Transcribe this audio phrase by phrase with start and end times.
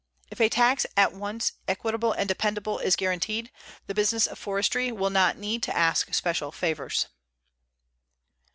[0.31, 3.51] _If a tax at once equitable and dependable is guaranteed,
[3.85, 7.05] the business of forestry will not need to ask special favors.